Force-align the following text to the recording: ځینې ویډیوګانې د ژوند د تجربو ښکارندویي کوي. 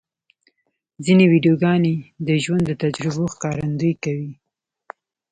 ځینې 1.05 1.25
ویډیوګانې 1.31 1.95
د 2.27 2.29
ژوند 2.43 2.63
د 2.67 2.71
تجربو 2.83 3.23
ښکارندویي 3.33 3.95
کوي. 4.03 4.31